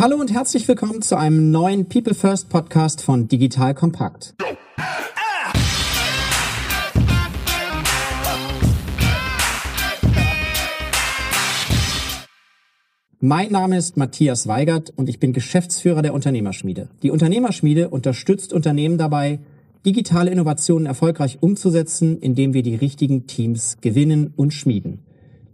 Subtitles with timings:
[0.00, 4.32] Hallo und herzlich willkommen zu einem neuen People First Podcast von Digital Kompakt.
[13.18, 16.90] Mein Name ist Matthias Weigert und ich bin Geschäftsführer der Unternehmerschmiede.
[17.02, 19.40] Die Unternehmerschmiede unterstützt Unternehmen dabei,
[19.84, 25.07] digitale Innovationen erfolgreich umzusetzen, indem wir die richtigen Teams gewinnen und schmieden.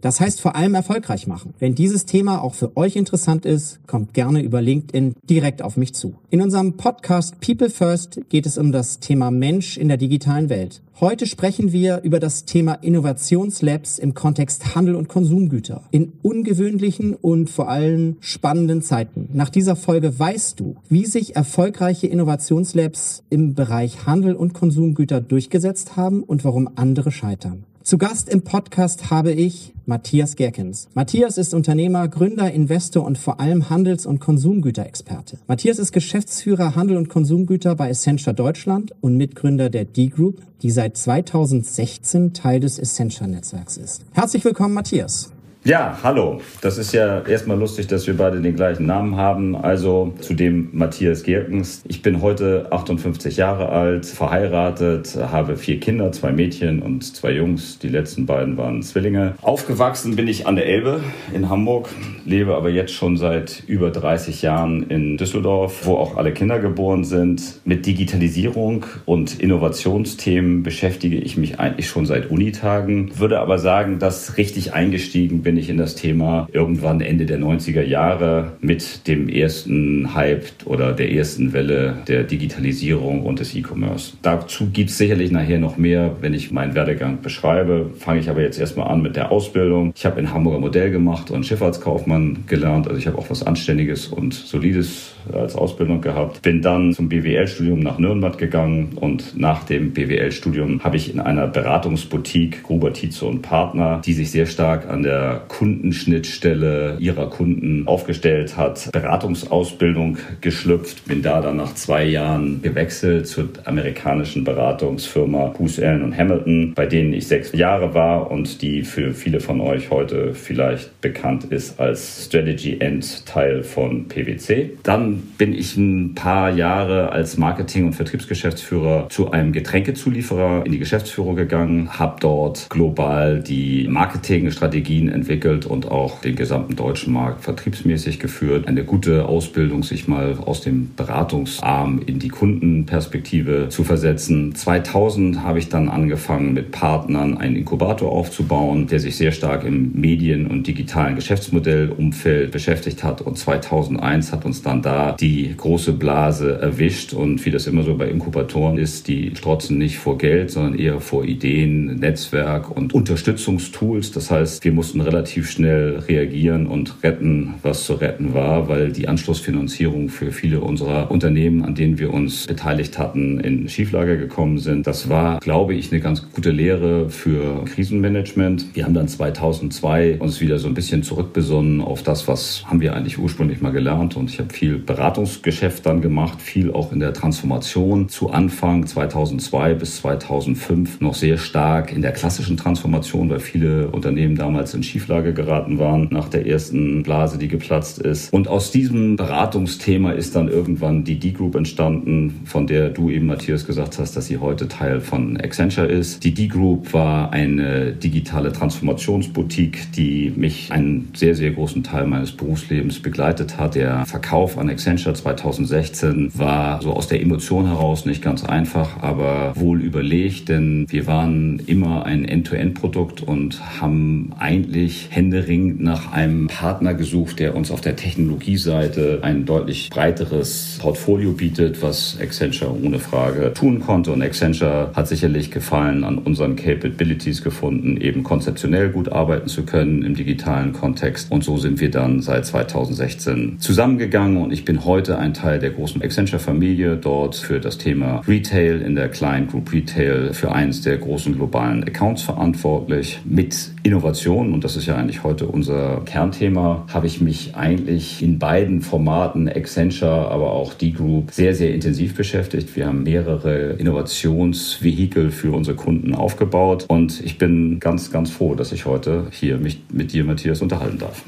[0.05, 1.55] Das heißt vor allem erfolgreich machen.
[1.57, 5.95] Wenn dieses Thema auch für euch interessant ist, kommt gerne über LinkedIn direkt auf mich
[5.95, 6.13] zu.
[6.29, 10.83] In unserem Podcast People First geht es um das Thema Mensch in der digitalen Welt.
[10.99, 15.81] Heute sprechen wir über das Thema Innovationslabs im Kontext Handel und Konsumgüter.
[15.89, 19.29] In ungewöhnlichen und vor allem spannenden Zeiten.
[19.33, 25.97] Nach dieser Folge weißt du, wie sich erfolgreiche Innovationslabs im Bereich Handel und Konsumgüter durchgesetzt
[25.97, 27.63] haben und warum andere scheitern.
[27.85, 30.87] Zu Gast im Podcast habe ich Matthias Gerkens.
[30.95, 35.37] Matthias ist Unternehmer, Gründer, Investor und vor allem Handels- und Konsumgüterexperte.
[35.45, 40.97] Matthias ist Geschäftsführer Handel und Konsumgüter bei Essentia Deutschland und Mitgründer der D-Group, die seit
[40.97, 44.03] 2016 Teil des Essentia-Netzwerks ist.
[44.13, 45.29] Herzlich willkommen, Matthias.
[45.67, 46.41] Ja, hallo.
[46.61, 49.55] Das ist ja erstmal lustig, dass wir beide den gleichen Namen haben.
[49.55, 51.81] Also zudem Matthias Gerkens.
[51.87, 57.79] Ich bin heute 58 Jahre alt, verheiratet, habe vier Kinder, zwei Mädchen und zwei Jungs.
[57.79, 59.33] Die letzten beiden waren Zwillinge.
[59.41, 61.01] Aufgewachsen bin ich an der Elbe
[61.33, 61.89] in Hamburg,
[62.25, 67.03] lebe aber jetzt schon seit über 30 Jahren in Düsseldorf, wo auch alle Kinder geboren
[67.03, 67.41] sind.
[67.65, 74.37] Mit Digitalisierung und Innovationsthemen beschäftige ich mich eigentlich schon seit Unitagen, würde aber sagen, dass
[74.37, 79.29] richtig eingestiegen bin bin ich in das Thema irgendwann Ende der 90er Jahre mit dem
[79.29, 84.17] ersten Hype oder der ersten Welle der Digitalisierung und des E-Commerce.
[84.21, 87.91] Dazu gibt es sicherlich nachher noch mehr, wenn ich meinen Werdegang beschreibe.
[87.97, 89.93] Fange ich aber jetzt erstmal an mit der Ausbildung.
[89.95, 92.89] Ich habe in Hamburger Modell gemacht und Schifffahrtskaufmann gelernt.
[92.89, 96.41] Also ich habe auch was Anständiges und Solides als Ausbildung gehabt.
[96.41, 101.47] Bin dann zum BWL-Studium nach Nürnberg gegangen und nach dem BWL-Studium habe ich in einer
[101.47, 108.57] Beratungsboutique Gruber Tietze und Partner, die sich sehr stark an der Kundenschnittstelle ihrer Kunden aufgestellt
[108.57, 111.05] hat, Beratungsausbildung geschlüpft.
[111.05, 116.85] Bin da dann nach zwei Jahren gewechselt zur amerikanischen Beratungsfirma Booz Allen und Hamilton, bei
[116.85, 121.79] denen ich sechs Jahre war und die für viele von euch heute vielleicht bekannt ist
[121.79, 124.71] als Strategy End Teil von PwC.
[124.83, 130.79] Dann bin ich ein paar Jahre als Marketing- und Vertriebsgeschäftsführer zu einem Getränkezulieferer in die
[130.79, 137.43] Geschäftsführung gegangen, habe dort global die Marketingstrategien entwickelt entwickelt und auch den gesamten deutschen Markt
[137.43, 138.67] vertriebsmäßig geführt.
[138.67, 144.55] Eine gute Ausbildung, sich mal aus dem Beratungsarm in die Kundenperspektive zu versetzen.
[144.55, 149.91] 2000 habe ich dann angefangen, mit Partnern einen Inkubator aufzubauen, der sich sehr stark im
[149.93, 153.21] Medien- und digitalen Geschäftsmodellumfeld beschäftigt hat.
[153.21, 157.13] Und 2001 hat uns dann da die große Blase erwischt.
[157.13, 161.01] Und wie das immer so bei Inkubatoren ist, die strotzen nicht vor Geld, sondern eher
[161.01, 164.11] vor Ideen, Netzwerk und Unterstützungstools.
[164.11, 168.91] Das heißt, wir mussten relativ relativ schnell reagieren und retten, was zu retten war, weil
[168.91, 174.59] die Anschlussfinanzierung für viele unserer Unternehmen, an denen wir uns beteiligt hatten, in Schieflage gekommen
[174.59, 174.85] sind.
[174.85, 178.75] Das war, glaube ich, eine ganz gute Lehre für Krisenmanagement.
[178.75, 182.95] Wir haben dann 2002 uns wieder so ein bisschen zurückbesonnen auf das, was haben wir
[182.95, 184.15] eigentlich ursprünglich mal gelernt.
[184.15, 188.09] Und ich habe viel Beratungsgeschäft dann gemacht, viel auch in der Transformation.
[188.09, 194.35] Zu Anfang 2002 bis 2005 noch sehr stark in der klassischen Transformation, weil viele Unternehmen
[194.35, 198.33] damals in Schieflage Schieflage geraten waren nach der ersten Blase, die geplatzt ist.
[198.33, 203.67] Und aus diesem Beratungsthema ist dann irgendwann die D-Group entstanden, von der du eben, Matthias,
[203.67, 206.23] gesagt hast, dass sie heute Teil von Accenture ist.
[206.23, 212.99] Die D-Group war eine digitale Transformationsboutique, die mich einen sehr, sehr großen Teil meines Berufslebens
[212.99, 213.75] begleitet hat.
[213.75, 219.53] Der Verkauf an Accenture 2016 war so aus der Emotion heraus nicht ganz einfach, aber
[219.55, 226.93] wohl überlegt, denn wir waren immer ein End-to-End-Produkt und haben eigentlich händeringend nach einem Partner
[226.93, 233.53] gesucht, der uns auf der Technologieseite ein deutlich breiteres Portfolio bietet, was Accenture ohne Frage
[233.53, 234.11] tun konnte.
[234.11, 240.03] Und Accenture hat sicherlich Gefallen an unseren Capabilities gefunden, eben konzeptionell gut arbeiten zu können
[240.03, 241.31] im digitalen Kontext.
[241.31, 245.71] Und so sind wir dann seit 2016 zusammengegangen und ich bin heute ein Teil der
[245.71, 250.97] großen Accenture-Familie, dort für das Thema Retail in der Client Group Retail für eines der
[250.97, 257.05] großen globalen Accounts verantwortlich mit Innovation und das ist ja eigentlich heute unser Kernthema, habe
[257.05, 262.75] ich mich eigentlich in beiden Formaten, Accenture, aber auch D-Group, sehr, sehr intensiv beschäftigt.
[262.75, 268.71] Wir haben mehrere Innovationsvehikel für unsere Kunden aufgebaut und ich bin ganz, ganz froh, dass
[268.71, 271.23] ich heute hier mich mit dir, Matthias, unterhalten darf.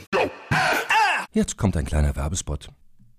[1.33, 2.69] Jetzt kommt ein kleiner Werbespot.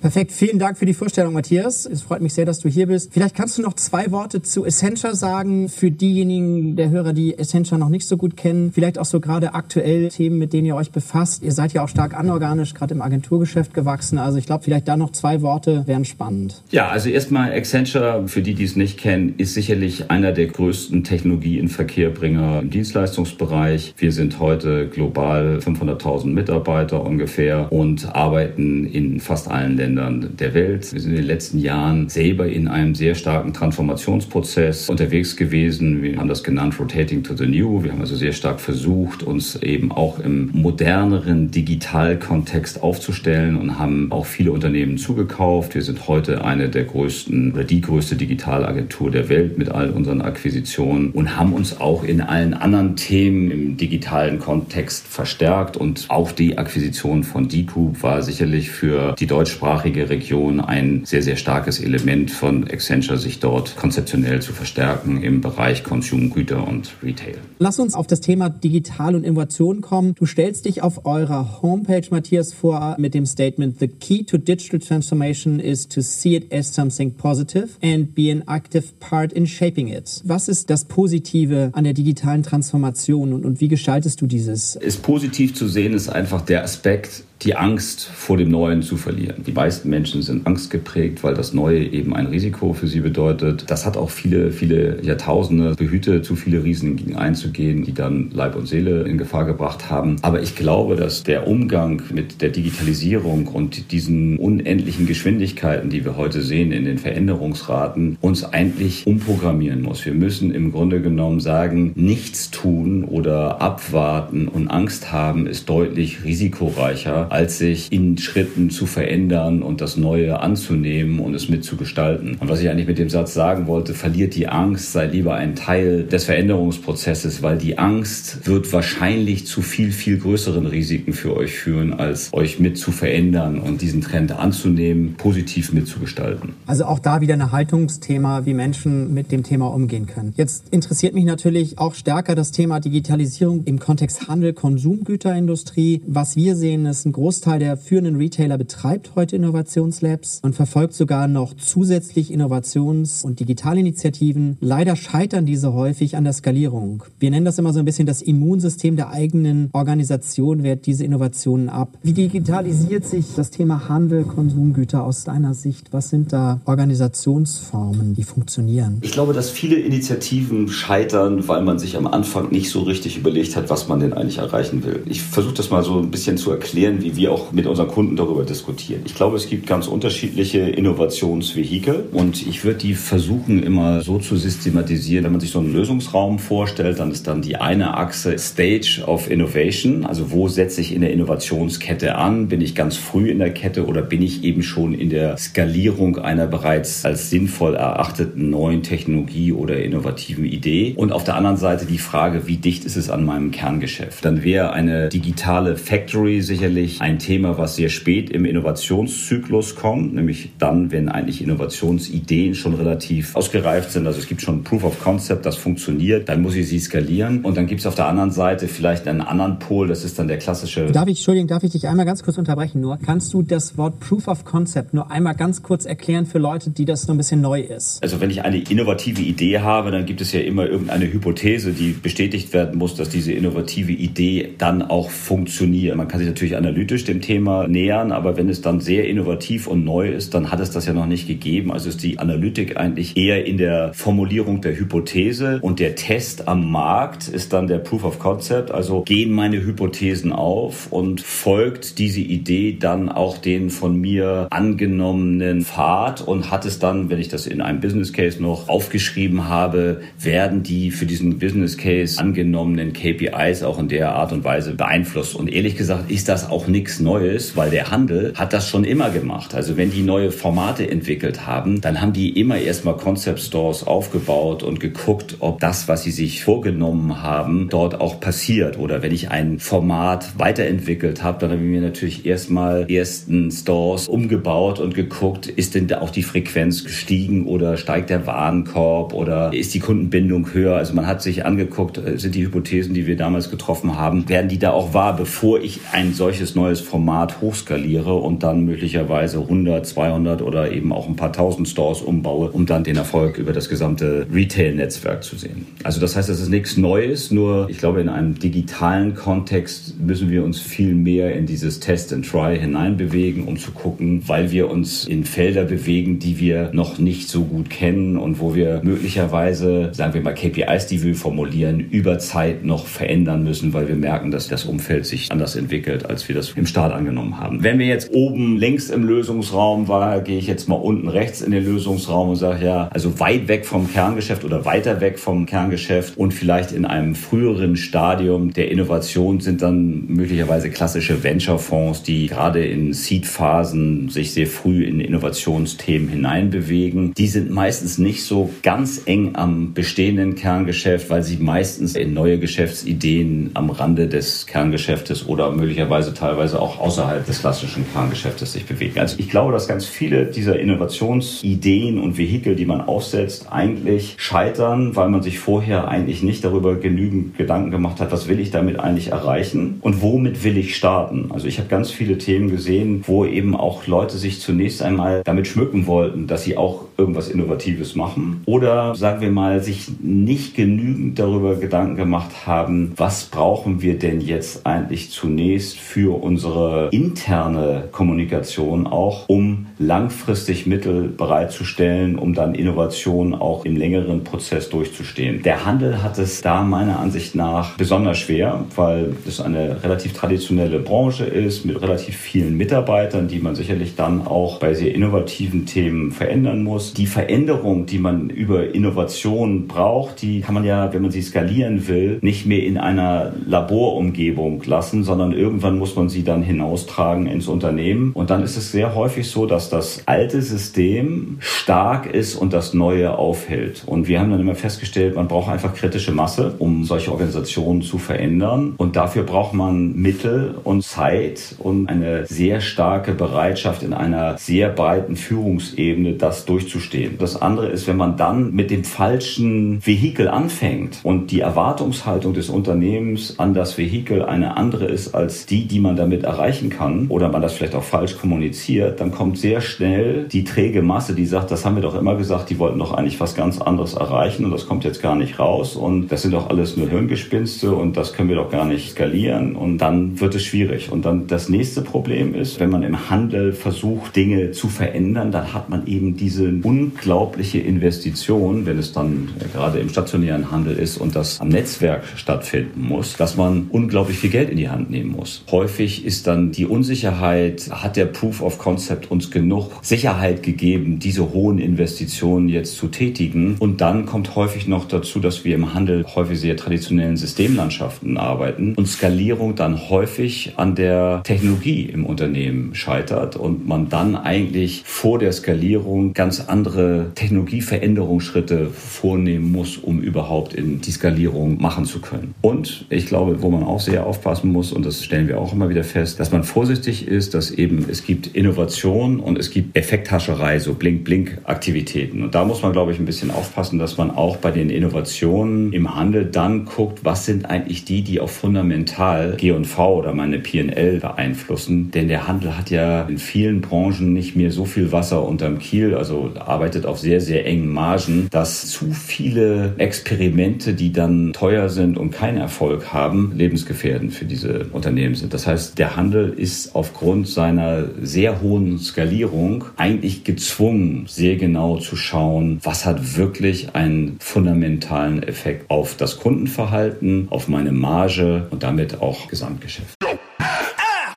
[0.00, 1.84] Perfekt, vielen Dank für die Vorstellung, Matthias.
[1.84, 3.12] Es freut mich sehr, dass du hier bist.
[3.12, 7.78] Vielleicht kannst du noch zwei Worte zu Essentia sagen für diejenigen der Hörer, die Essentia
[7.78, 8.70] noch nicht so gut kennen.
[8.70, 11.42] Vielleicht auch so gerade aktuell Themen, mit denen ihr euch befasst.
[11.42, 14.18] Ihr seid ja auch stark anorganisch, gerade im Agenturgeschäft gewachsen.
[14.18, 16.62] Also ich glaube, vielleicht da noch zwei Worte wären spannend.
[16.70, 21.02] Ja, also erstmal Accenture, für die, die es nicht kennen, ist sicherlich einer der größten
[21.02, 23.94] Technologie-in-Verkehrbringer im Dienstleistungsbereich.
[23.96, 30.52] Wir sind heute global 500.000 Mitarbeiter ungefähr und arbeiten in fast allen Ländern Ländern der
[30.52, 30.92] Welt.
[30.92, 36.02] Wir sind in den letzten Jahren selber in einem sehr starken Transformationsprozess unterwegs gewesen.
[36.02, 37.82] Wir haben das genannt Rotating to the New.
[37.82, 44.12] Wir haben also sehr stark versucht, uns eben auch im moderneren Digitalkontext aufzustellen und haben
[44.12, 45.74] auch viele Unternehmen zugekauft.
[45.74, 50.20] Wir sind heute eine der größten oder die größte Digitalagentur der Welt mit all unseren
[50.20, 56.32] Akquisitionen und haben uns auch in allen anderen Themen im digitalen Kontext verstärkt und auch
[56.32, 61.80] die Akquisition von D-Group war sicherlich für die deutschsprachige deutschsprachige Region ein sehr, sehr starkes
[61.80, 67.36] Element von Accenture, sich dort konzeptionell zu verstärken im Bereich Konsumgüter und Retail.
[67.58, 70.14] Lass uns auf das Thema Digital und Innovation kommen.
[70.16, 74.80] Du stellst dich auf eurer Homepage, Matthias, vor mit dem Statement, The key to digital
[74.80, 79.88] transformation is to see it as something positive and be an active part in shaping
[79.88, 80.22] it.
[80.24, 84.76] Was ist das Positive an der digitalen Transformation und, und wie gestaltest du dieses?
[84.76, 89.44] Ist positiv zu sehen ist einfach der Aspekt, die Angst vor dem Neuen zu verlieren.
[89.46, 93.64] Die meisten Menschen sind angstgeprägt, weil das Neue eben ein Risiko für sie bedeutet.
[93.68, 98.66] Das hat auch viele, viele Jahrtausende behütet, zu viele Risiken einzugehen, die dann Leib und
[98.66, 100.16] Seele in Gefahr gebracht haben.
[100.22, 106.16] Aber ich glaube, dass der Umgang mit der Digitalisierung und diesen unendlichen Geschwindigkeiten, die wir
[106.16, 110.04] heute sehen in den Veränderungsraten, uns eigentlich umprogrammieren muss.
[110.04, 116.24] Wir müssen im Grunde genommen sagen, nichts tun oder abwarten und Angst haben ist deutlich
[116.24, 122.36] risikoreicher als sich in Schritten zu verändern und das Neue anzunehmen und es mitzugestalten.
[122.40, 125.54] Und was ich eigentlich mit dem Satz sagen wollte, verliert die Angst, sei lieber ein
[125.54, 131.54] Teil des Veränderungsprozesses, weil die Angst wird wahrscheinlich zu viel, viel größeren Risiken für euch
[131.54, 136.54] führen, als euch mit zu verändern und diesen Trend anzunehmen, positiv mitzugestalten.
[136.66, 140.32] Also auch da wieder ein Haltungsthema, wie Menschen mit dem Thema umgehen können.
[140.36, 146.02] Jetzt interessiert mich natürlich auch stärker das Thema Digitalisierung im Kontext Handel, Konsumgüterindustrie.
[146.06, 151.26] Was wir sehen, ist ein Großteil der führenden Retailer betreibt heute Innovationslabs und verfolgt sogar
[151.26, 154.56] noch zusätzlich Innovations- und Digitalinitiativen.
[154.60, 157.02] Leider scheitern diese häufig an der Skalierung.
[157.18, 161.68] Wir nennen das immer so ein bisschen das Immunsystem der eigenen Organisation wehrt diese Innovationen
[161.68, 161.98] ab.
[162.04, 165.92] Wie digitalisiert sich das Thema Handel, Konsumgüter aus deiner Sicht?
[165.92, 168.98] Was sind da Organisationsformen, die funktionieren?
[169.00, 173.56] Ich glaube, dass viele Initiativen scheitern, weil man sich am Anfang nicht so richtig überlegt
[173.56, 175.02] hat, was man denn eigentlich erreichen will.
[175.06, 178.16] Ich versuche das mal so ein bisschen zu erklären, wie wir auch mit unseren Kunden
[178.16, 179.02] darüber diskutieren.
[179.06, 184.36] Ich glaube, es gibt ganz unterschiedliche Innovationsvehikel und ich würde die versuchen immer so zu
[184.36, 185.24] systematisieren.
[185.24, 189.30] Wenn man sich so einen Lösungsraum vorstellt, dann ist dann die eine Achse Stage of
[189.30, 192.48] Innovation, also wo setze ich in der Innovationskette an?
[192.48, 196.18] Bin ich ganz früh in der Kette oder bin ich eben schon in der Skalierung
[196.18, 200.94] einer bereits als sinnvoll erachteten neuen Technologie oder innovativen Idee?
[200.96, 204.24] Und auf der anderen Seite die Frage, wie dicht ist es an meinem Kerngeschäft?
[204.24, 210.50] Dann wäre eine digitale Factory sicherlich ein Thema, was sehr spät im Innovationszyklus kommt, nämlich
[210.58, 214.06] dann, wenn eigentlich Innovationsideen schon relativ ausgereift sind.
[214.06, 217.44] Also es gibt schon Proof of Concept, das funktioniert, dann muss ich sie skalieren.
[217.44, 220.28] Und dann gibt es auf der anderen Seite vielleicht einen anderen Pol, das ist dann
[220.28, 220.86] der klassische.
[220.86, 222.98] Darf ich, Entschuldigung, darf ich dich einmal ganz kurz unterbrechen nur?
[222.98, 226.84] Kannst du das Wort Proof of Concept nur einmal ganz kurz erklären für Leute, die
[226.84, 228.02] das noch ein bisschen neu ist?
[228.02, 231.92] Also wenn ich eine innovative Idee habe, dann gibt es ja immer irgendeine Hypothese, die
[231.92, 235.96] bestätigt werden muss, dass diese innovative Idee dann auch funktioniert.
[235.96, 239.84] Man kann sich natürlich analytisch dem Thema nähern, aber wenn es dann sehr innovativ und
[239.84, 241.72] neu ist, dann hat es das ja noch nicht gegeben.
[241.72, 246.70] Also ist die Analytik eigentlich eher in der Formulierung der Hypothese und der Test am
[246.70, 248.70] Markt ist dann der Proof of Concept.
[248.70, 255.62] Also gehen meine Hypothesen auf und folgt diese Idee dann auch den von mir angenommenen
[255.62, 260.00] Pfad und hat es dann, wenn ich das in einem Business Case noch aufgeschrieben habe,
[260.20, 265.34] werden die für diesen Business Case angenommenen KPIs auch in der Art und Weise beeinflusst.
[265.34, 269.10] Und ehrlich gesagt ist das auch nichts Neues, weil der Handel hat das schon immer
[269.10, 269.52] gemacht.
[269.52, 274.62] Also wenn die neue Formate entwickelt haben, dann haben die immer erstmal Concept Stores aufgebaut
[274.62, 278.78] und geguckt, ob das, was sie sich vorgenommen haben, dort auch passiert.
[278.78, 284.06] Oder wenn ich ein Format weiterentwickelt habe, dann habe ich mir natürlich erstmal ersten Stores
[284.06, 289.74] umgebaut und geguckt, ist denn auch die Frequenz gestiegen oder steigt der Warenkorb oder ist
[289.74, 290.76] die Kundenbindung höher?
[290.76, 294.48] Also man hat sich angeguckt, äh, sind die Hypothesen, die wir damals getroffen haben, werden
[294.48, 299.86] die da auch wahr, bevor ich ein solches neues Format hochskaliere und dann möglicherweise 100,
[299.86, 303.68] 200 oder eben auch ein paar tausend Stores umbaue, um dann den Erfolg über das
[303.68, 305.66] gesamte Retail-Netzwerk zu sehen.
[305.84, 310.30] Also das heißt, das ist nichts Neues, nur ich glaube, in einem digitalen Kontext müssen
[310.30, 314.68] wir uns viel mehr in dieses Test and Try hineinbewegen, um zu gucken, weil wir
[314.68, 319.90] uns in Felder bewegen, die wir noch nicht so gut kennen und wo wir möglicherweise,
[319.92, 324.30] sagen wir mal, KPIs, die wir formulieren, über Zeit noch verändern müssen, weil wir merken,
[324.30, 327.62] dass das Umfeld sich anders entwickelt, als wir das im Start angenommen haben.
[327.62, 331.50] Wenn wir jetzt oben links im Lösungsraum war, gehe ich jetzt mal unten rechts in
[331.50, 336.16] den Lösungsraum und sage ja, also weit weg vom Kerngeschäft oder weiter weg vom Kerngeschäft
[336.16, 342.64] und vielleicht in einem früheren Stadium der Innovation sind dann möglicherweise klassische Venture-Fonds, die gerade
[342.64, 347.12] in Seed-Phasen sich sehr früh in Innovationsthemen hineinbewegen.
[347.14, 352.38] Die sind meistens nicht so ganz eng am bestehenden Kerngeschäft, weil sie meistens in neue
[352.38, 358.98] Geschäftsideen am Rande des Kerngeschäftes oder möglicherweise teilweise auch außerhalb des klassischen Kerngeschäftes sich bewegen.
[358.98, 364.96] Also ich glaube, dass ganz viele dieser Innovationsideen und Vehikel, die man aufsetzt, eigentlich scheitern,
[364.96, 368.78] weil man sich vorher eigentlich nicht darüber genügend Gedanken gemacht hat, was will ich damit
[368.78, 371.30] eigentlich erreichen und womit will ich starten.
[371.32, 375.46] Also ich habe ganz viele Themen gesehen, wo eben auch Leute sich zunächst einmal damit
[375.46, 381.18] schmücken wollten, dass sie auch irgendwas Innovatives machen oder sagen wir mal sich nicht genügend
[381.18, 388.86] darüber Gedanken gemacht haben, was brauchen wir denn jetzt eigentlich zunächst für unsere interne Kommunikation
[388.86, 395.42] auch, um langfristig Mittel bereitzustellen, um dann Innovation auch im längeren Prozess durchzustehen.
[395.42, 400.80] Der Handel hat es da meiner Ansicht nach besonders schwer, weil es eine relativ traditionelle
[400.80, 406.12] Branche ist mit relativ vielen Mitarbeitern, die man sicherlich dann auch bei sehr innovativen Themen
[406.12, 406.92] verändern muss.
[406.92, 411.88] Die Veränderung, die man über Innovation braucht, die kann man ja, wenn man sie skalieren
[411.88, 417.48] will, nicht mehr in einer Laborumgebung lassen, sondern irgendwann muss man sie dann hinaustragen ins
[417.48, 418.12] Unternehmen.
[418.12, 422.74] Und dann ist es sehr häufig so, dass das alte System stark ist und das
[422.74, 423.82] neue aufhält.
[423.86, 427.98] Und wir haben dann immer festgestellt, man braucht einfach kritische Masse, um solche Organisationen zu
[427.98, 428.74] verändern.
[428.76, 434.68] Und dafür braucht man Mittel und Zeit und eine sehr starke Bereitschaft in einer sehr
[434.68, 437.18] breiten Führungsebene, das durchzustehen.
[437.18, 442.48] Das andere ist, wenn man dann mit dem falschen Vehikel anfängt und die Erwartungshaltung des
[442.48, 447.28] Unternehmens an das Vehikel eine andere ist als die, die man damit erreichen kann, oder
[447.28, 451.50] man das vielleicht auch falsch kommuniziert, dann kommt sehr schnell die träge Masse, die sagt,
[451.50, 454.50] das haben wir doch immer gesagt, die wollten doch eigentlich was ganz anderes erreichen und
[454.50, 458.12] das kommt jetzt gar nicht raus und das sind doch alles nur Hirngespinste und das
[458.12, 460.90] können wir doch gar nicht skalieren und dann wird es schwierig.
[460.90, 465.52] Und dann das nächste Problem ist, wenn man im Handel versucht, Dinge zu verändern, dann
[465.52, 471.16] hat man eben diese unglaubliche Investition, wenn es dann gerade im stationären Handel ist und
[471.16, 475.42] das am Netzwerk stattfinden muss, dass man unglaublich viel Geld in die Hand nehmen muss.
[475.50, 481.32] Häufig ist dann die Unsicherheit, hat der Proof of Concept uns genug Sicherheit gegeben, diese
[481.32, 483.56] hohen Investitionen jetzt zu tätigen.
[483.58, 488.74] Und dann kommt häufig noch dazu, dass wir im Handel häufig sehr traditionellen Systemlandschaften arbeiten
[488.74, 495.18] und Skalierung dann häufig an der Technologie im Unternehmen scheitert und man dann eigentlich vor
[495.18, 502.34] der Skalierung ganz andere Technologieveränderungsschritte vornehmen muss, um überhaupt in die Skalierung machen zu können.
[502.40, 505.68] Und ich glaube, wo man auch sehr aufpassen muss, und das stellen wir auch immer
[505.68, 510.58] wieder fest, dass man vorsichtig ist, dass eben es gibt Innovation und es gibt Effekthascherei,
[510.58, 512.22] so Blink-Blink-Aktivitäten.
[512.22, 515.72] Und da muss man, glaube ich, ein bisschen aufpassen, dass man auch bei den Innovationen
[515.72, 521.00] im Handel dann guckt, was sind eigentlich die, die auch fundamental G&V oder meine P&L
[521.00, 521.90] beeinflussen.
[521.90, 525.94] Denn der Handel hat ja in vielen Branchen nicht mehr so viel Wasser unterm Kiel,
[525.94, 531.98] also arbeitet auf sehr, sehr engen Margen, dass zu viele Experimente, die dann teuer sind
[531.98, 535.34] und keinen Erfolg haben, lebensgefährdend für diese Unternehmen sind.
[535.34, 541.96] Das heißt, der Handel ist aufgrund seiner sehr hohen Skalierung eigentlich gezwungen, sehr genau zu
[541.96, 549.00] schauen, was hat wirklich einen fundamentalen Effekt auf das Kundenverhalten, auf meine Marge und damit
[549.00, 549.94] auch Gesamtgeschäft.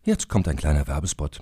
[0.03, 1.41] Jetzt kommt ein kleiner Werbespot.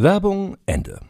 [0.00, 1.00] Werbung Ende.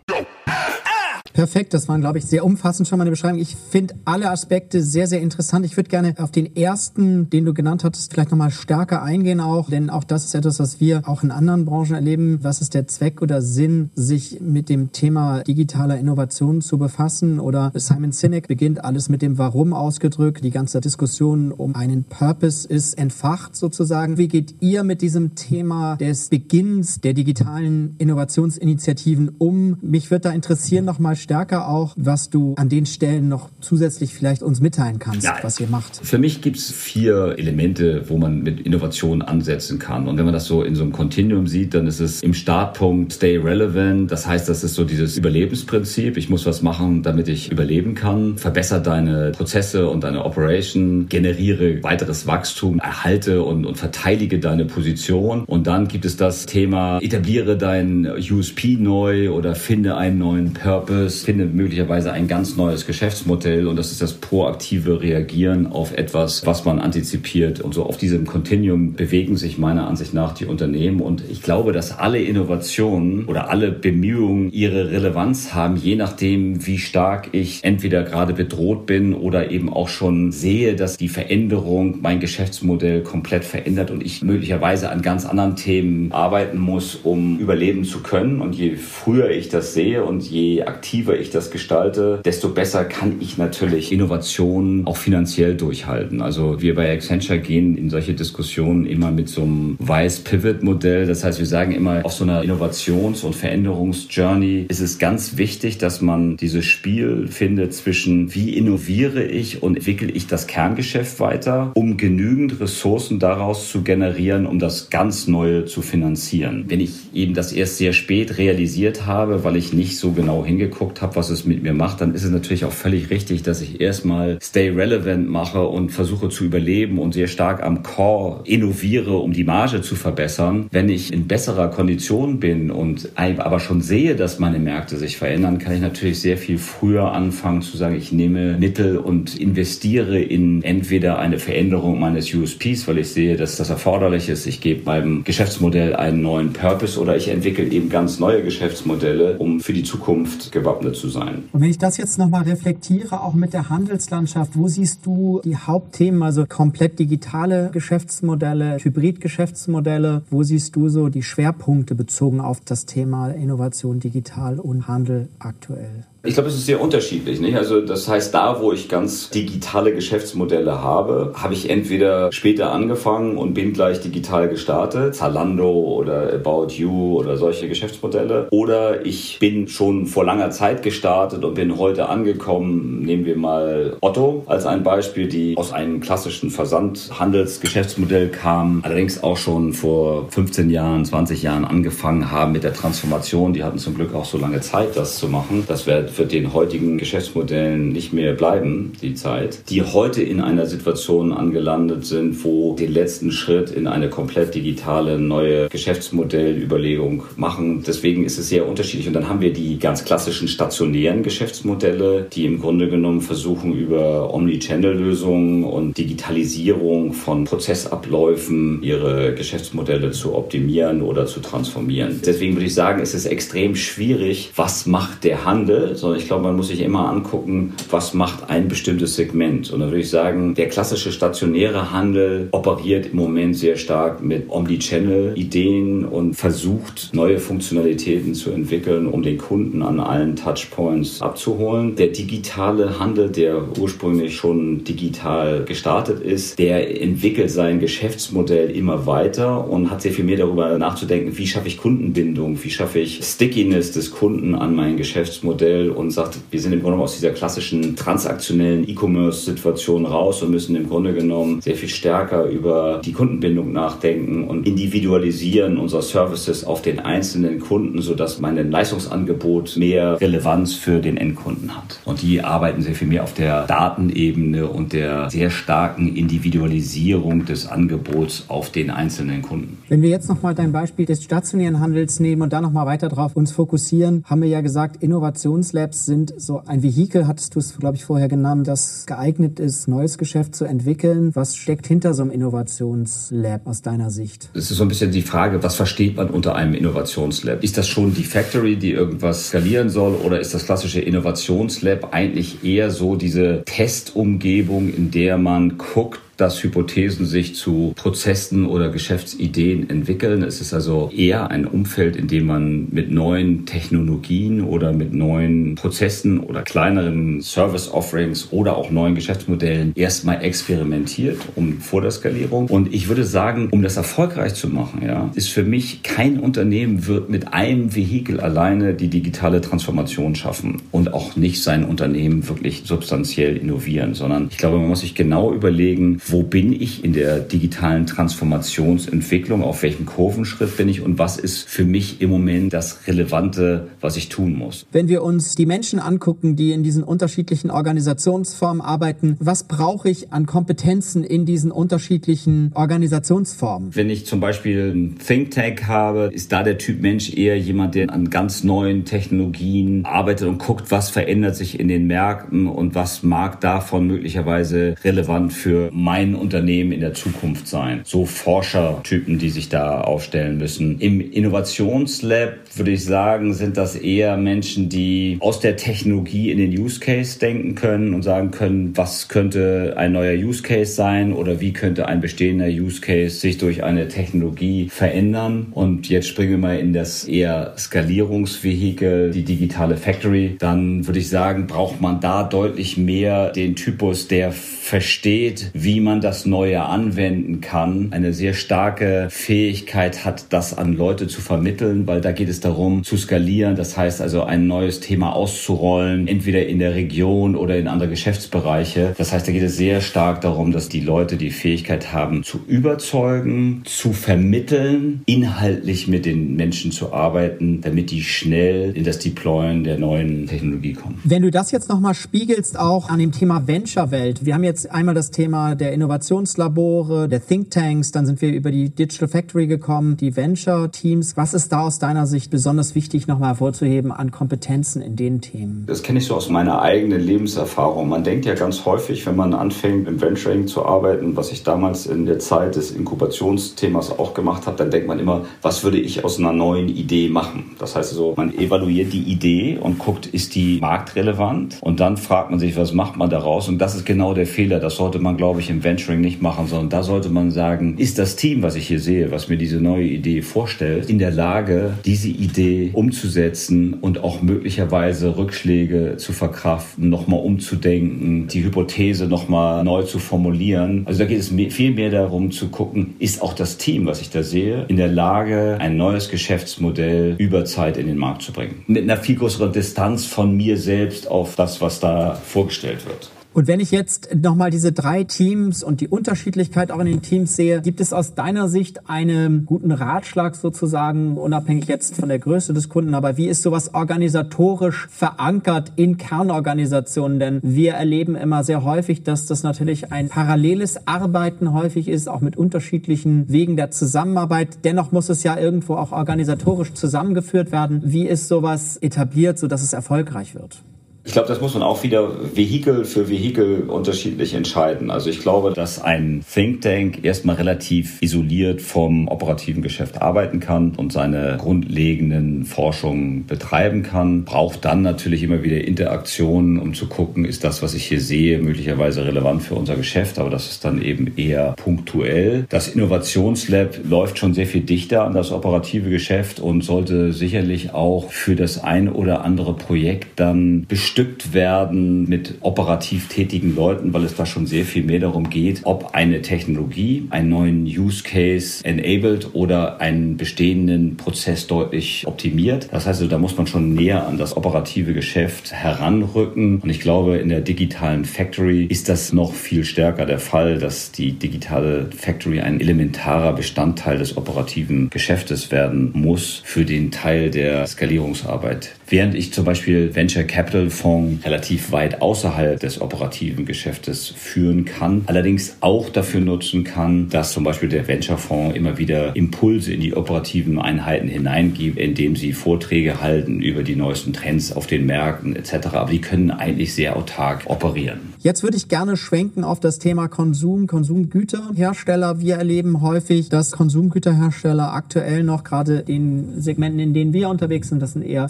[1.39, 3.39] Perfekt, das waren, glaube ich, sehr umfassend schon mal eine Beschreibung.
[3.39, 5.65] Ich finde alle Aspekte sehr, sehr interessant.
[5.65, 9.71] Ich würde gerne auf den ersten, den du genannt hattest, vielleicht nochmal stärker eingehen auch,
[9.71, 12.41] denn auch das ist etwas, was wir auch in anderen Branchen erleben.
[12.43, 17.39] Was ist der Zweck oder Sinn, sich mit dem Thema digitaler Innovation zu befassen?
[17.39, 20.43] Oder Simon Sinek beginnt alles mit dem Warum ausgedrückt.
[20.43, 24.19] Die ganze Diskussion um einen Purpose ist entfacht sozusagen.
[24.19, 29.79] Wie geht ihr mit diesem Thema des Beginns der digitalen Innovationsinitiativen um?
[29.83, 34.43] Mich würde da interessieren nochmal stärker auch, was du an den Stellen noch zusätzlich vielleicht
[34.43, 36.01] uns mitteilen kannst, ja, was ihr macht.
[36.03, 40.09] Für mich gibt es vier Elemente, wo man mit Innovation ansetzen kann.
[40.09, 43.13] Und wenn man das so in so einem Continuum sieht, dann ist es im Startpunkt
[43.13, 44.11] Stay Relevant.
[44.11, 46.17] Das heißt, das ist so dieses Überlebensprinzip.
[46.17, 48.39] Ich muss was machen, damit ich überleben kann.
[48.39, 55.45] Verbessere deine Prozesse und deine Operation, generiere weiteres Wachstum, erhalte und, und verteidige deine Position.
[55.45, 61.08] Und dann gibt es das Thema, etabliere dein USP neu oder finde einen neuen Purpose
[61.17, 66.65] findet möglicherweise ein ganz neues Geschäftsmodell und das ist das proaktive Reagieren auf etwas, was
[66.65, 67.61] man antizipiert.
[67.61, 71.73] Und so auf diesem Continuum bewegen sich meiner Ansicht nach die Unternehmen und ich glaube,
[71.73, 78.03] dass alle Innovationen oder alle Bemühungen ihre Relevanz haben, je nachdem, wie stark ich entweder
[78.03, 83.91] gerade bedroht bin oder eben auch schon sehe, dass die Veränderung mein Geschäftsmodell komplett verändert
[83.91, 88.41] und ich möglicherweise an ganz anderen Themen arbeiten muss, um überleben zu können.
[88.41, 92.85] Und je früher ich das sehe und je aktiver aktiver ich das gestalte, desto besser
[92.85, 96.21] kann ich natürlich Innovationen auch finanziell durchhalten.
[96.21, 101.07] Also wir bei Accenture gehen in solche Diskussionen immer mit so einem Wise Pivot Modell.
[101.07, 105.79] Das heißt, wir sagen immer, auf so einer Innovations- und Veränderungsjourney ist es ganz wichtig,
[105.79, 111.71] dass man dieses Spiel findet zwischen wie innoviere ich und entwickle ich das Kerngeschäft weiter,
[111.75, 116.65] um genügend Ressourcen daraus zu generieren, um das ganz Neue zu finanzieren.
[116.67, 120.88] Wenn ich eben das erst sehr spät realisiert habe, weil ich nicht so genau hingeguckt
[121.01, 123.81] habe, was es mit mir macht, dann ist es natürlich auch völlig richtig, dass ich
[123.81, 129.33] erstmal Stay Relevant mache und versuche zu überleben und sehr stark am Core innoviere, um
[129.33, 130.69] die Marge zu verbessern.
[130.71, 135.59] Wenn ich in besserer Kondition bin und aber schon sehe, dass meine Märkte sich verändern,
[135.59, 140.63] kann ich natürlich sehr viel früher anfangen zu sagen, ich nehme Mittel und investiere in
[140.63, 144.47] entweder eine Veränderung meines USPs, weil ich sehe, dass das erforderlich ist.
[144.47, 149.61] Ich gebe meinem Geschäftsmodell einen neuen Purpose oder ich entwickle eben ganz neue Geschäftsmodelle, um
[149.61, 151.45] für die Zukunft gewappnet gewappnet zu sein.
[151.53, 155.57] Und wenn ich das jetzt nochmal reflektiere, auch mit der Handelslandschaft, wo siehst du die
[155.57, 162.87] Hauptthemen, also komplett digitale Geschäftsmodelle, Hybridgeschäftsmodelle, wo siehst du so die Schwerpunkte bezogen auf das
[162.87, 166.05] Thema Innovation, Digital und Handel aktuell?
[166.25, 167.39] Ich glaube, es ist sehr unterschiedlich.
[167.39, 167.57] Nicht?
[167.57, 173.39] Also das heißt, da, wo ich ganz digitale Geschäftsmodelle habe, habe ich entweder später angefangen
[173.39, 179.69] und bin gleich digital gestartet, Zalando oder About You oder solche Geschäftsmodelle, oder ich bin
[179.69, 183.03] schon vor langer Zeit gestartet und bin heute angekommen.
[183.03, 189.37] Nehmen wir mal Otto als ein Beispiel, die aus einem klassischen Versandhandelsgeschäftsmodell kam, allerdings auch
[189.37, 193.53] schon vor 15 Jahren, 20 Jahren angefangen haben mit der Transformation.
[193.53, 195.63] Die hatten zum Glück auch so lange Zeit, das zu machen.
[195.69, 200.67] Das wäre wird den heutigen Geschäftsmodellen nicht mehr bleiben, die Zeit, die heute in einer
[200.67, 207.83] Situation angelandet sind, wo den letzten Schritt in eine komplett digitale neue Geschäftsmodellüberlegung machen.
[207.87, 209.07] Deswegen ist es sehr unterschiedlich.
[209.07, 214.33] Und dann haben wir die ganz klassischen stationären Geschäftsmodelle, die im Grunde genommen versuchen, über
[214.35, 222.21] Omnichannel-Lösungen und Digitalisierung von Prozessabläufen ihre Geschäftsmodelle zu optimieren oder zu transformieren.
[222.25, 226.45] Deswegen würde ich sagen, es ist extrem schwierig, was macht der Handel, sondern ich glaube,
[226.45, 229.71] man muss sich immer angucken, was macht ein bestimmtes Segment.
[229.71, 234.49] Und da würde ich sagen, der klassische stationäre Handel operiert im Moment sehr stark mit
[234.49, 241.97] Omnichannel-Ideen und versucht, neue Funktionalitäten zu entwickeln, um den Kunden an allen Touchpoints abzuholen.
[241.97, 249.69] Der digitale Handel, der ursprünglich schon digital gestartet ist, der entwickelt sein Geschäftsmodell immer weiter
[249.69, 253.93] und hat sehr viel mehr darüber nachzudenken, wie schaffe ich Kundenbindung, wie schaffe ich Stickiness
[253.93, 258.89] des Kunden an mein Geschäftsmodell und sagt, wir sind im Grunde aus dieser klassischen transaktionellen
[258.89, 264.67] E-Commerce-Situation raus und müssen im Grunde genommen sehr viel stärker über die Kundenbindung nachdenken und
[264.67, 271.77] individualisieren unser Services auf den einzelnen Kunden, sodass mein Leistungsangebot mehr Relevanz für den Endkunden
[271.77, 272.01] hat.
[272.05, 277.67] Und die arbeiten sehr viel mehr auf der Datenebene und der sehr starken Individualisierung des
[277.67, 279.78] Angebots auf den einzelnen Kunden.
[279.91, 283.35] Wenn wir jetzt nochmal dein Beispiel des stationären Handels nehmen und da nochmal weiter drauf
[283.37, 287.79] uns fokussieren, haben wir ja gesagt, Innovations Labs sind so ein Vehikel, hattest du es,
[287.79, 291.35] glaube ich, vorher genannt, das geeignet ist, neues Geschäft zu entwickeln.
[291.35, 294.51] Was steckt hinter so einem Innovationslab aus deiner Sicht?
[294.53, 297.65] Es ist so ein bisschen die Frage, was versteht man unter einem Innovationslab?
[297.65, 302.63] Ist das schon die Factory, die irgendwas skalieren soll oder ist das klassische Innovationslab eigentlich
[302.63, 309.91] eher so diese Testumgebung, in der man guckt, dass Hypothesen sich zu Prozessen oder Geschäftsideen
[309.91, 310.43] entwickeln.
[310.43, 315.75] Es ist also eher ein Umfeld, in dem man mit neuen Technologien oder mit neuen
[315.75, 322.67] Prozessen oder kleineren Service Offerings oder auch neuen Geschäftsmodellen erstmal experimentiert um vor der Skalierung.
[322.67, 327.07] Und ich würde sagen, um das erfolgreich zu machen, ja, ist für mich kein Unternehmen
[327.07, 332.83] wird mit einem Vehikel alleine die digitale Transformation schaffen und auch nicht sein Unternehmen wirklich
[332.85, 337.41] substanziell innovieren, sondern ich glaube, man muss sich genau überlegen, wo bin ich in der
[337.41, 343.07] digitalen Transformationsentwicklung, auf welchem Kurvenschritt bin ich und was ist für mich im Moment das
[343.07, 344.87] Relevante, was ich tun muss.
[344.93, 350.33] Wenn wir uns die Menschen angucken, die in diesen unterschiedlichen Organisationsformen arbeiten, was brauche ich
[350.33, 353.95] an Kompetenzen in diesen unterschiedlichen Organisationsformen?
[353.95, 357.95] Wenn ich zum Beispiel ein Think Tank habe, ist da der Typ Mensch eher jemand,
[357.95, 362.95] der an ganz neuen Technologien arbeitet und guckt, was verändert sich in den Märkten und
[362.95, 368.01] was mag davon möglicherweise relevant für mein mein Unternehmen in der Zukunft sein.
[368.03, 370.99] So Forschertypen, die sich da aufstellen müssen.
[370.99, 376.77] Im Innovationslab würde ich sagen, sind das eher Menschen, die aus der Technologie in den
[376.77, 381.61] Use Case denken können und sagen können, was könnte ein neuer Use Case sein oder
[381.61, 385.69] wie könnte ein bestehender Use Case sich durch eine Technologie verändern.
[385.71, 390.57] Und jetzt springen wir mal in das eher Skalierungsvehikel, die digitale Factory.
[390.59, 396.08] Dann würde ich sagen, braucht man da deutlich mehr den Typus, der versteht, wie man
[396.17, 402.21] das Neue anwenden kann, eine sehr starke Fähigkeit hat, das an Leute zu vermitteln, weil
[402.21, 403.77] da geht es darum zu skalieren.
[403.77, 409.15] Das heißt also ein neues Thema auszurollen, entweder in der Region oder in andere Geschäftsbereiche.
[409.19, 412.61] Das heißt, da geht es sehr stark darum, dass die Leute die Fähigkeit haben, zu
[412.67, 419.85] überzeugen, zu vermitteln, inhaltlich mit den Menschen zu arbeiten, damit die schnell in das Deployen
[419.85, 421.21] der neuen Technologie kommen.
[421.25, 424.45] Wenn du das jetzt nochmal spiegelst, auch an dem Thema Venture-Welt.
[424.45, 428.91] Wir haben jetzt einmal das Thema der Innovationslabore, der Thinktanks, dann sind wir über die
[428.91, 431.37] Digital Factory gekommen, die Venture-Teams.
[431.37, 435.85] Was ist da aus deiner Sicht besonders wichtig nochmal hervorzuheben an Kompetenzen in den Themen?
[435.87, 438.09] Das kenne ich so aus meiner eigenen Lebenserfahrung.
[438.09, 442.07] Man denkt ja ganz häufig, wenn man anfängt im Venturing zu arbeiten, was ich damals
[442.07, 446.25] in der Zeit des Inkubationsthemas auch gemacht habe, dann denkt man immer, was würde ich
[446.25, 447.77] aus einer neuen Idee machen?
[447.79, 451.79] Das heißt also, man evaluiert die Idee und guckt, ist die marktrelevant?
[451.81, 453.69] Und dann fragt man sich, was macht man daraus?
[453.69, 454.81] Und das ist genau der Fehler.
[454.81, 457.97] Das sollte man, glaube ich, im im Venturing nicht machen, sondern da sollte man sagen,
[457.99, 461.31] ist das Team, was ich hier sehe, was mir diese neue Idee vorstellt, in der
[461.31, 469.85] Lage, diese Idee umzusetzen und auch möglicherweise Rückschläge zu verkraften, nochmal umzudenken, die Hypothese nochmal
[469.85, 471.03] neu zu formulieren.
[471.07, 474.31] Also da geht es viel mehr darum zu gucken, ist auch das Team, was ich
[474.31, 478.83] da sehe, in der Lage, ein neues Geschäftsmodell über Zeit in den Markt zu bringen.
[478.89, 483.31] Mit einer viel größeren Distanz von mir selbst auf das, was da vorgestellt wird.
[483.59, 487.57] Und wenn ich jetzt nochmal diese drei Teams und die Unterschiedlichkeit auch in den Teams
[487.57, 492.73] sehe, gibt es aus deiner Sicht einen guten Ratschlag sozusagen, unabhängig jetzt von der Größe
[492.73, 497.41] des Kunden, aber wie ist sowas organisatorisch verankert in Kernorganisationen?
[497.41, 502.41] Denn wir erleben immer sehr häufig, dass das natürlich ein paralleles Arbeiten häufig ist, auch
[502.41, 504.85] mit unterschiedlichen Wegen der Zusammenarbeit.
[504.85, 508.03] Dennoch muss es ja irgendwo auch organisatorisch zusammengeführt werden.
[508.05, 510.85] Wie ist sowas etabliert, sodass es erfolgreich wird?
[511.29, 515.11] Ich glaube, das muss man auch wieder Vehikel für Vehikel unterschiedlich entscheiden.
[515.11, 520.93] Also ich glaube, dass ein Think Tank erstmal relativ isoliert vom operativen Geschäft arbeiten kann
[520.97, 527.45] und seine grundlegenden Forschungen betreiben kann, braucht dann natürlich immer wieder Interaktionen, um zu gucken,
[527.45, 531.03] ist das, was ich hier sehe, möglicherweise relevant für unser Geschäft, aber das ist dann
[531.03, 532.65] eben eher punktuell.
[532.71, 538.31] Das Innovationslab läuft schon sehr viel dichter an das operative Geschäft und sollte sicherlich auch
[538.31, 544.23] für das ein oder andere Projekt dann bestimmt bestückt werden mit operativ tätigen Leuten, weil
[544.23, 548.85] es da schon sehr viel mehr darum geht, ob eine Technologie einen neuen Use Case
[548.85, 552.89] enabled oder einen bestehenden Prozess deutlich optimiert.
[552.93, 556.79] Das heißt, also, da muss man schon näher an das operative Geschäft heranrücken.
[556.79, 561.11] Und ich glaube, in der digitalen Factory ist das noch viel stärker der Fall, dass
[561.11, 567.89] die digitale Factory ein elementarer Bestandteil des operativen Geschäftes werden muss für den Teil der
[567.89, 568.98] Skalierungsarbeit.
[569.09, 574.85] Während ich zum Beispiel Venture Capital Fonds Fonds relativ weit außerhalb des operativen Geschäftes führen
[574.85, 575.23] kann.
[575.27, 580.15] Allerdings auch dafür nutzen kann, dass zum Beispiel der Venture-Fonds immer wieder Impulse in die
[580.15, 585.89] operativen Einheiten hineingibt, indem sie Vorträge halten über die neuesten Trends auf den Märkten etc.
[585.93, 588.21] Aber die können eigentlich sehr autark operieren.
[588.41, 592.41] Jetzt würde ich gerne schwenken auf das Thema Konsum, Konsumgüterhersteller.
[592.41, 598.01] Wir erleben häufig, dass Konsumgüterhersteller aktuell noch gerade in Segmenten, in denen wir unterwegs sind,
[598.01, 598.49] das sind eher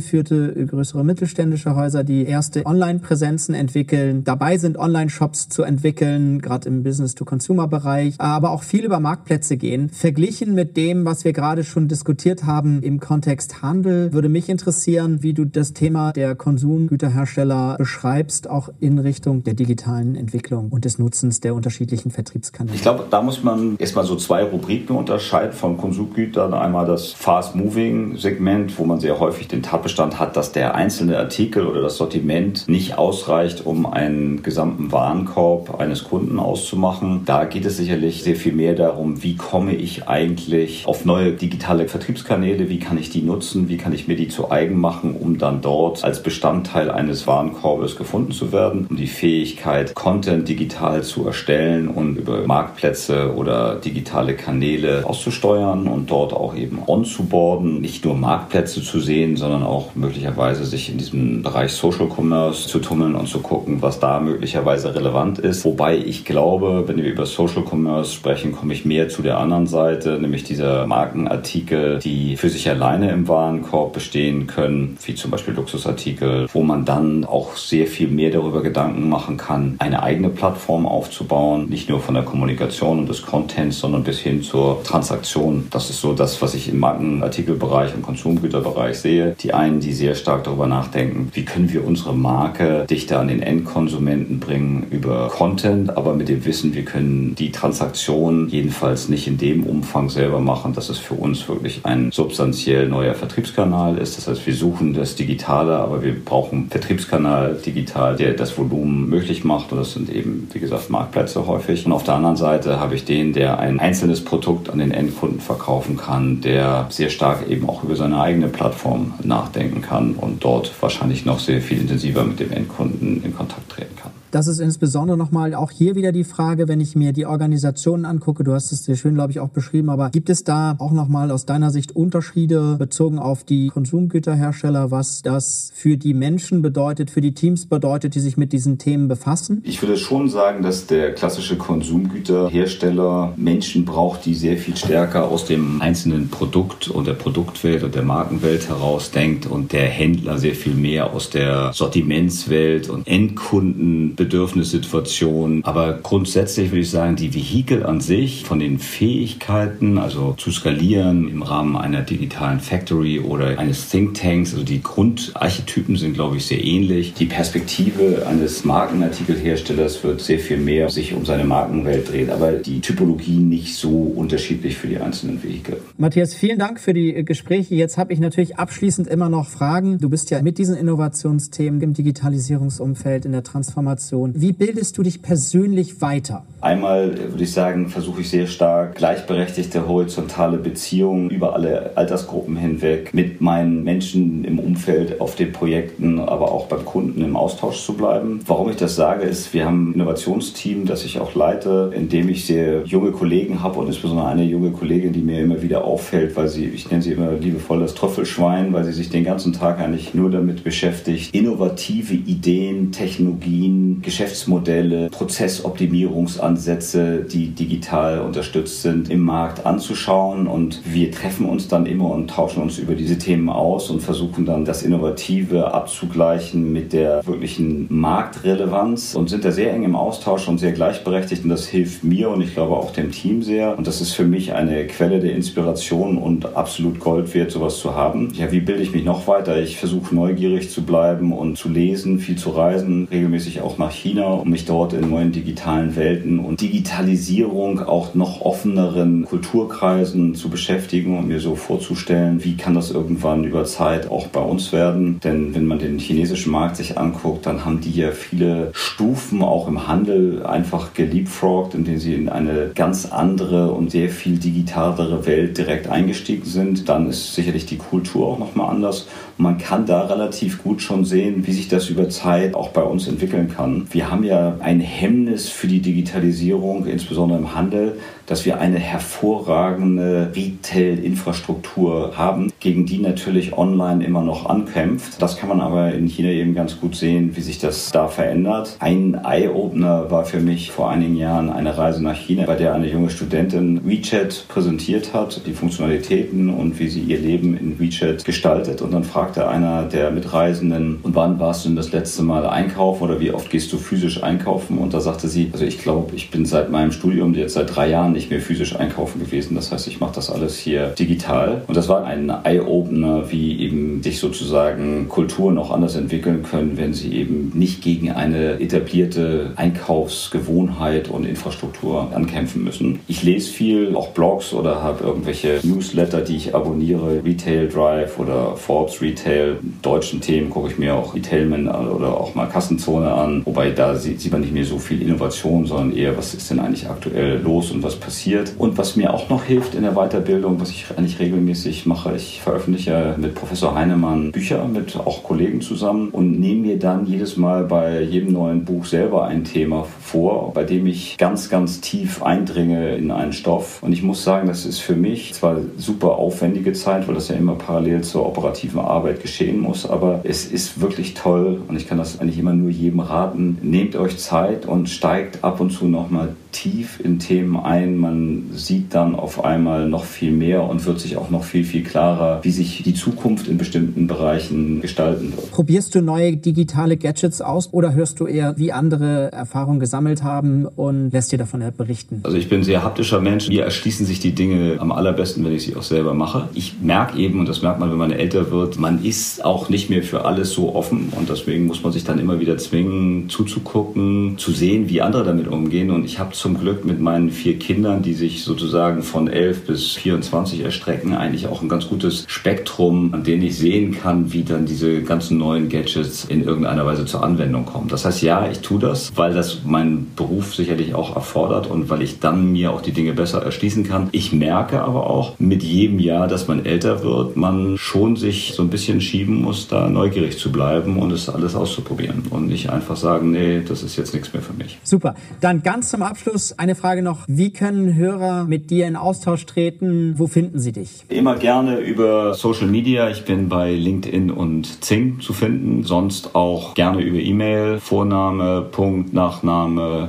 [0.00, 6.82] familiengeführte, größere mittelständische Häuser, die erste Online-Präsenzen entwickeln, dabei sind Online-Shops zu entwickeln, gerade im
[6.82, 9.88] Business-to-Consumer-Bereich, aber auch viel über Marktplätze gehen.
[9.90, 15.22] Verglichen mit dem, was wir gerade schon diskutiert haben im Kontext Handel, würde mich interessieren,
[15.22, 20.98] wie du das Thema der Konsumgüterhersteller beschreibst, auch in Richtung der digitalen Entwicklung und des
[20.98, 22.76] Nutzens der unterschiedlichen Vertriebskanäle.
[22.76, 26.54] Ich glaube, da muss man erstmal so zwei Rubriken unterscheiden von Konsumgütern.
[26.54, 31.80] Einmal das Fast-Moving-Segment, wo man sehr häufig den Tatbestand hat, dass der einzelne Artikel oder
[31.80, 37.22] das Sortiment nicht ausreicht, um einen gesamten Warenkorb eines Kunden auszumachen.
[37.24, 41.86] Da geht es sicherlich sehr viel mehr darum, wie komme ich eigentlich auf neue digitale
[41.86, 45.38] Vertriebskanäle, wie kann ich die nutzen, wie kann ich mir die zu eigen machen, um
[45.38, 51.24] dann dort als Bestandteil eines Warenkorbes gefunden zu werden, um die Fähigkeit, Content digital zu
[51.26, 58.16] erstellen und über Marktplätze oder digitale Kanäle auszusteuern und dort auch eben onzuboarden, nicht nur
[58.16, 63.28] Marktplätze zu sehen, sondern auch möglicherweise sich in diesem Bereich Social Commerce zu tummeln und
[63.28, 65.64] zu gucken, was da möglicherweise relevant ist.
[65.64, 69.66] Wobei ich glaube, wenn wir über Social Commerce sprechen, komme ich mehr zu der anderen
[69.66, 75.54] Seite, nämlich dieser Markenartikel, die für sich alleine im Warenkorb bestehen können, wie zum Beispiel
[75.54, 80.86] Luxusartikel, wo man dann auch sehr viel mehr darüber Gedanken machen kann, eine eigene Plattform
[80.86, 85.66] aufzubauen, nicht nur von der Kommunikation und des Contents, sondern bis hin zur Transaktion.
[85.70, 89.36] Das ist so das, was ich im Markenartikelbereich und Konsumgüterbereich sehe.
[89.40, 94.40] Die die sehr stark darüber nachdenken, wie können wir unsere Marke dichter an den Endkonsumenten
[94.40, 99.64] bringen über Content, aber mit dem Wissen, wir können die Transaktion jedenfalls nicht in dem
[99.64, 104.16] Umfang selber machen, dass es für uns wirklich ein substanziell neuer Vertriebskanal ist.
[104.16, 109.08] Das heißt, wir suchen das Digitale, aber wir brauchen einen Vertriebskanal digital, der das Volumen
[109.08, 109.72] möglich macht.
[109.72, 111.86] Und das sind eben, wie gesagt, Marktplätze häufig.
[111.86, 115.40] Und auf der anderen Seite habe ich den, der ein einzelnes Produkt an den Endkunden
[115.40, 119.14] verkaufen kann, der sehr stark eben auch über seine eigene Plattform
[119.56, 123.96] nachdenken kann und dort wahrscheinlich noch sehr viel intensiver mit dem Endkunden in Kontakt treten
[123.96, 124.15] kann.
[124.30, 128.42] Das ist insbesondere nochmal auch hier wieder die Frage, wenn ich mir die Organisationen angucke,
[128.42, 131.30] du hast es sehr schön, glaube ich, auch beschrieben, aber gibt es da auch nochmal
[131.30, 137.20] aus deiner Sicht Unterschiede bezogen auf die Konsumgüterhersteller, was das für die Menschen bedeutet, für
[137.20, 139.62] die Teams bedeutet, die sich mit diesen Themen befassen?
[139.64, 145.46] Ich würde schon sagen, dass der klassische Konsumgüterhersteller Menschen braucht, die sehr viel stärker aus
[145.46, 150.54] dem einzelnen Produkt und der Produktwelt und der Markenwelt heraus denkt und der Händler sehr
[150.54, 155.62] viel mehr aus der Sortimentswelt und Endkunden Bedürfnissituation.
[155.64, 161.28] Aber grundsätzlich würde ich sagen, die Vehikel an sich von den Fähigkeiten, also zu skalieren
[161.28, 166.64] im Rahmen einer digitalen Factory oder eines Thinktanks, also die Grundarchetypen sind, glaube ich, sehr
[166.64, 167.14] ähnlich.
[167.14, 172.80] Die Perspektive eines Markenartikelherstellers wird sehr viel mehr sich um seine Markenwelt drehen, aber die
[172.80, 175.78] Typologie nicht so unterschiedlich für die einzelnen Vehikel.
[175.98, 177.74] Matthias, vielen Dank für die Gespräche.
[177.74, 179.98] Jetzt habe ich natürlich abschließend immer noch Fragen.
[179.98, 184.05] Du bist ja mit diesen Innovationsthemen im Digitalisierungsumfeld, in der Transformation.
[184.12, 186.44] Wie bildest du dich persönlich weiter?
[186.60, 193.14] Einmal würde ich sagen, versuche ich sehr stark gleichberechtigte horizontale Beziehungen über alle Altersgruppen hinweg
[193.14, 197.94] mit meinen Menschen im Umfeld auf den Projekten, aber auch beim Kunden im Austausch zu
[197.94, 198.40] bleiben.
[198.46, 202.28] Warum ich das sage, ist, wir haben ein Innovationsteam, das ich auch leite, in dem
[202.28, 206.36] ich sehr junge Kollegen habe und insbesondere eine junge Kollegin, die mir immer wieder auffällt,
[206.36, 209.78] weil sie, ich nenne sie immer liebevoll das Trüffelschwein, weil sie sich den ganzen Tag
[209.78, 219.66] eigentlich nur damit beschäftigt, innovative Ideen, Technologien, Geschäftsmodelle, Prozessoptimierungsansätze, die digital unterstützt sind, im Markt
[219.66, 220.46] anzuschauen.
[220.46, 224.46] Und wir treffen uns dann immer und tauschen uns über diese Themen aus und versuchen
[224.46, 230.48] dann das Innovative abzugleichen mit der wirklichen Marktrelevanz und sind da sehr eng im Austausch
[230.48, 231.44] und sehr gleichberechtigt.
[231.44, 233.76] Und das hilft mir und ich glaube auch dem Team sehr.
[233.76, 237.94] Und das ist für mich eine Quelle der Inspiration und absolut Gold wert, sowas zu
[237.94, 238.32] haben.
[238.34, 239.60] Ja, wie bilde ich mich noch weiter?
[239.60, 244.32] Ich versuche neugierig zu bleiben und zu lesen, viel zu reisen, regelmäßig auch nach China,
[244.32, 251.16] um mich dort in neuen digitalen Welten und Digitalisierung auch noch offeneren Kulturkreisen zu beschäftigen
[251.16, 255.20] und mir so vorzustellen, wie kann das irgendwann über Zeit auch bei uns werden?
[255.22, 259.68] Denn wenn man den chinesischen Markt sich anguckt, dann haben die ja viele Stufen auch
[259.68, 265.58] im Handel einfach geliebfrogt, indem sie in eine ganz andere und sehr viel digitalere Welt
[265.58, 266.88] direkt eingestiegen sind.
[266.88, 269.06] Dann ist sicherlich die Kultur auch nochmal anders.
[269.38, 273.06] Man kann da relativ gut schon sehen, wie sich das über Zeit auch bei uns
[273.06, 273.75] entwickeln kann.
[273.90, 280.32] Wir haben ja ein Hemmnis für die Digitalisierung, insbesondere im Handel, dass wir eine hervorragende
[280.34, 285.20] Retail-Infrastruktur haben, gegen die natürlich online immer noch ankämpft.
[285.22, 288.76] Das kann man aber in China eben ganz gut sehen, wie sich das da verändert.
[288.80, 292.90] Ein Eye-Opener war für mich vor einigen Jahren eine Reise nach China, bei der eine
[292.90, 298.82] junge Studentin WeChat präsentiert hat, die Funktionalitäten und wie sie ihr Leben in WeChat gestaltet.
[298.82, 303.04] Und dann fragte einer der Mitreisenden, und wann warst du denn das letzte Mal einkaufen
[303.04, 304.78] oder wie oft gehst du physisch einkaufen?
[304.78, 307.88] Und da sagte sie, also ich glaube, ich bin seit meinem Studium jetzt seit drei
[307.90, 309.54] Jahren nicht mehr physisch einkaufen gewesen.
[309.54, 311.62] Das heißt, ich mache das alles hier digital.
[311.66, 316.92] Und das war ein Eye-Opener, wie eben sich sozusagen Kulturen auch anders entwickeln können, wenn
[316.94, 323.00] sie eben nicht gegen eine etablierte Einkaufsgewohnheit und Infrastruktur ankämpfen müssen.
[323.06, 328.56] Ich lese viel, auch Blogs oder habe irgendwelche Newsletter, die ich abonniere, Retail Drive oder
[328.56, 329.58] Forbes Retail.
[329.82, 334.30] Deutschen Themen gucke ich mir auch Retailman oder auch mal Kassenzone an, wobei da sieht
[334.32, 337.82] man nicht mehr so viel Innovation, sondern eher, was ist denn eigentlich aktuell los und
[337.82, 338.54] was passiert.
[338.56, 342.40] Und was mir auch noch hilft in der Weiterbildung, was ich eigentlich regelmäßig mache, ich
[342.40, 347.64] veröffentliche mit Professor Heinemann Bücher mit auch Kollegen zusammen und nehme mir dann jedes Mal
[347.64, 352.94] bei jedem neuen Buch selber ein Thema vor, bei dem ich ganz, ganz tief eindringe
[352.94, 353.82] in einen Stoff.
[353.82, 357.34] Und ich muss sagen, das ist für mich zwar super aufwendige Zeit, weil das ja
[357.34, 361.98] immer parallel zur operativen Arbeit geschehen muss, aber es ist wirklich toll und ich kann
[361.98, 363.58] das eigentlich immer nur jedem raten.
[363.62, 367.95] Nehmt euch Zeit und steigt ab und zu nochmal tief in Themen ein.
[367.98, 371.82] Man sieht dann auf einmal noch viel mehr und wird sich auch noch viel, viel
[371.82, 375.50] klarer, wie sich die Zukunft in bestimmten Bereichen gestalten wird.
[375.52, 380.66] Probierst du neue digitale Gadgets aus oder hörst du eher, wie andere Erfahrungen gesammelt haben
[380.66, 382.20] und lässt dir davon berichten?
[382.22, 383.48] Also ich bin ein sehr haptischer Mensch.
[383.48, 386.48] Mir erschließen sich die Dinge am allerbesten, wenn ich sie auch selber mache.
[386.54, 389.90] Ich merke eben, und das merkt man, wenn man älter wird, man ist auch nicht
[389.90, 394.38] mehr für alles so offen und deswegen muss man sich dann immer wieder zwingen, zuzugucken,
[394.38, 395.90] zu sehen, wie andere damit umgehen.
[395.90, 399.92] Und ich habe zum Glück mit meinen vier Kindern, die sich sozusagen von 11 bis
[399.92, 404.66] 24 erstrecken, eigentlich auch ein ganz gutes Spektrum, an dem ich sehen kann, wie dann
[404.66, 407.88] diese ganzen neuen Gadgets in irgendeiner Weise zur Anwendung kommen.
[407.88, 412.02] Das heißt, ja, ich tue das, weil das mein Beruf sicherlich auch erfordert und weil
[412.02, 414.08] ich dann mir auch die Dinge besser erschließen kann.
[414.12, 418.62] Ich merke aber auch mit jedem Jahr, dass man älter wird, man schon sich so
[418.62, 422.96] ein bisschen schieben muss, da neugierig zu bleiben und es alles auszuprobieren und nicht einfach
[422.96, 424.78] sagen, nee, das ist jetzt nichts mehr für mich.
[424.82, 425.14] Super.
[425.40, 427.24] Dann ganz zum Abschluss eine Frage noch.
[427.28, 430.14] Wie können Hörer mit dir in Austausch treten?
[430.16, 431.04] Wo finden sie dich?
[431.08, 433.10] Immer gerne über Social Media.
[433.10, 435.84] Ich bin bei LinkedIn und Zing zu finden.
[435.84, 437.78] Sonst auch gerne über E-Mail.
[437.80, 438.66] Vorname,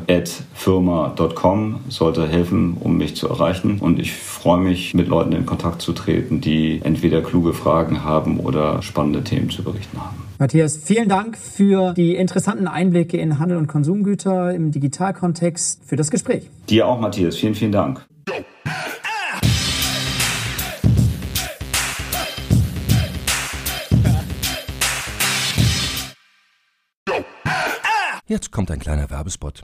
[0.10, 3.80] at firma.com sollte helfen, um mich zu erreichen.
[3.80, 8.40] Und ich freue mich, mit Leuten in Kontakt zu treten, die entweder kluge Fragen haben
[8.40, 10.27] oder spannende Themen zu berichten haben.
[10.40, 16.12] Matthias, vielen Dank für die interessanten Einblicke in Handel und Konsumgüter im Digitalkontext, für das
[16.12, 16.48] Gespräch.
[16.70, 17.38] Dir auch, Matthias.
[17.38, 18.06] Vielen, vielen Dank.
[28.28, 29.64] Jetzt kommt ein kleiner Werbespot.